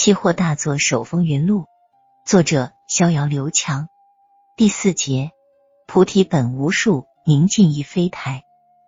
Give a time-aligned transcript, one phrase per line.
[0.00, 1.66] 期货大作手风云录，
[2.24, 3.88] 作者逍遥刘强。
[4.56, 5.32] 第四节，
[5.88, 8.44] 菩提本无树，明镜亦非台。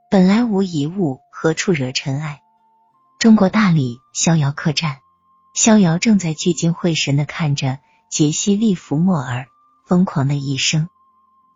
[0.08, 2.42] 本来无一物，何处惹尘埃？
[3.18, 4.98] 中国大理逍遥客栈，
[5.52, 9.48] 逍遥正在聚精会神的看着杰西·利弗莫尔
[9.88, 10.88] 疯狂的一生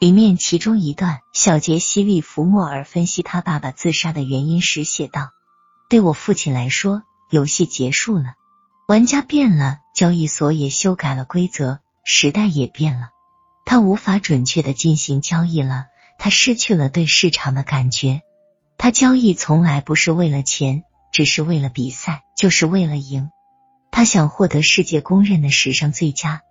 [0.00, 5.30] 里面其中一段，小杰西·利弗莫尔分析他爸爸自杀的原因时写道
[5.88, 8.34] ：“对我父亲来说，游戏结束了。”
[8.86, 13.08] 玩家变了，交易所也修改了规则，时代也变了，
[13.64, 15.86] 他无法准确的进行交易了，
[16.18, 18.20] 他失去了对市场的感觉。
[18.76, 23.30] 他交易从来不是为了钱，只是为了比赛，就是为了赢。
[23.90, 26.42] 他想获得世界公认的史上最佳，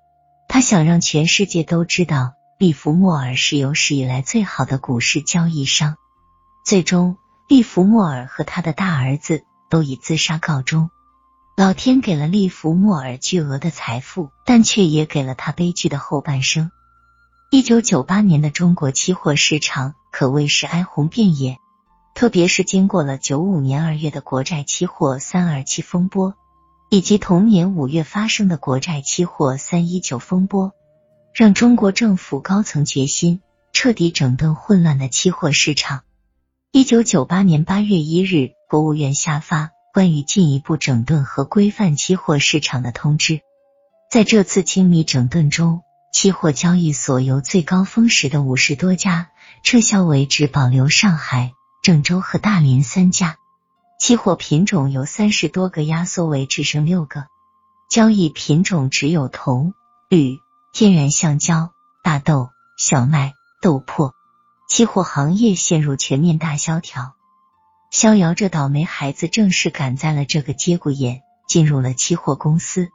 [0.47, 5.97] 他想让全世界都知道利弗莫尔是有史以来最好的股市交易商。
[6.65, 7.15] 最终，
[7.47, 10.89] 利弗莫尔和他的大儿子都以自杀告终。
[11.55, 16.71] 老天给了利弗莫尔巨额的财富，但却也给了他悲剧的后半生。
[17.51, 21.59] 一九九八年的中国期货市场可谓是哀鸿遍野，
[22.15, 26.33] 特别是经过了九五年二月的国债期货三二七风波，
[26.89, 30.71] 以及同年五月发生的国债期货三一九风波，
[31.35, 33.41] 让中国政府高层决心
[33.73, 36.01] 彻底整顿混乱的期货市场。
[36.71, 39.72] 一九九八年八月一日，国务院下发。
[39.93, 43.41] 关于进一步整顿和规范期货市场的通知，
[44.09, 49.29] 在这次精密整顿中，期货交易所由最高峰时的五十多家
[49.61, 53.35] 撤销为只保留上海、郑州和大连三家，
[53.99, 57.27] 期货品种由三十多个压缩为只剩六个，
[57.87, 59.75] 交易品种只有铜、
[60.09, 60.39] 铝、
[60.73, 61.71] 天然橡胶、
[62.03, 62.49] 大豆、
[62.79, 64.13] 小麦、豆粕，
[64.67, 67.13] 期货行业陷入全面大萧条。
[67.93, 72.89] 逍遥这倒霉孩子正式赶在了这个节骨眼，进入了期货公司。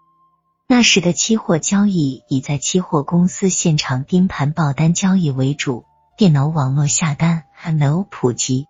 [0.66, 5.84] 那时的期货交易以在期货公司现场盯盘报单交易为主，
[6.16, 8.66] 电脑网络下单还没有普及。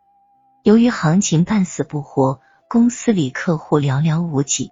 [0.62, 4.70] 由于行情半死不活，公司里客户寥寥无几。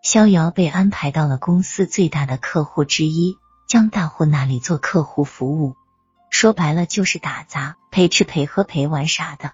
[0.00, 3.34] 逍遥被安排到了公司最大的客户之一
[3.66, 5.74] 江大户那里做客户服务，
[6.30, 9.50] 说白了就是打杂、陪吃陪喝陪玩啥的。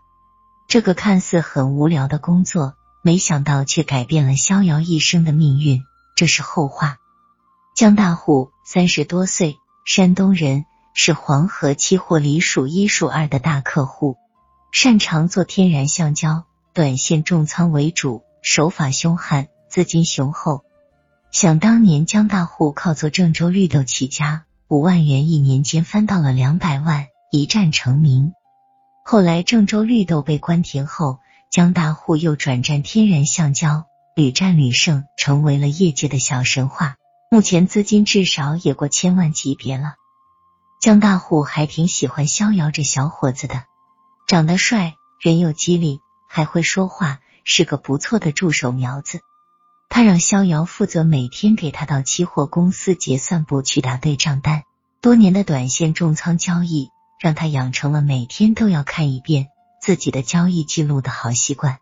[0.70, 5.82] 这个看似很无聊的工作，没想到却改变了逍遥一生的命运。
[6.14, 6.98] 这是后话。
[7.74, 14.16] 江大户三十多岁，山东人，是黄河期货里数一数二的大客户，
[14.70, 20.62] 擅长做天然橡胶、短线重仓为主，手法凶悍，资金雄厚。
[21.32, 28.34] 想当年，江大户靠做郑州绿豆起家，五万元一年间翻到了两百万，一战成名。
[29.10, 31.18] 后来郑州绿豆被关停后，
[31.50, 36.94] 江大户又转战天然橡胶，屡战屡胜，成为了业界的小神话。
[37.28, 39.94] 目前资金至少也过千万级别了。
[40.80, 43.64] 江大户还挺喜欢逍遥这小伙子的，
[44.28, 49.18] 长得帅，人又机灵，还会说话，是个不错的助手苗子。
[49.88, 54.62] 他让逍遥负责每天给他到期货公司结算部去打对账单。
[55.00, 56.90] 多年的短线重仓交易。
[57.20, 59.48] 让他养成了每天都要看一遍
[59.78, 61.78] 自己的交易记录的好习惯。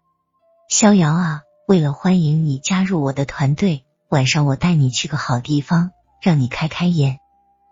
[0.68, 7.20] 逍遥啊，为了欢迎你加入我的团队，晚上我带你去个好地方，让你开开眼。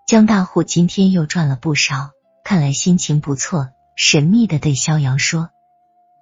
[0.07, 2.11] 江大户今天又赚了不少，
[2.45, 5.51] 看来心情不错，神秘的对逍遥说：“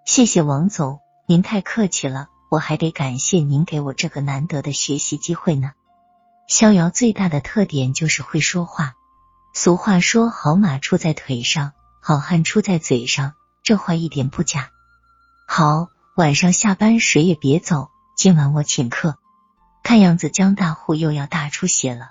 [0.07, 5.73] 谢谢王总，您太客气了，我还得感谢您给我这个难得的学习机会呢。”
[6.49, 8.95] 逍遥最大的特点就是会说话。
[9.57, 14.71] 俗话说：“好马出在腿上，好汉出在嘴上。”这话一点不假。
[15.47, 19.17] 好，晚上下班谁也别走，今晚我请客。
[19.85, 22.11] 看样子江大户又要大出血了。